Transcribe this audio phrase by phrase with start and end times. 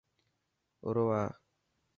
[0.87, 1.23] آرو آ.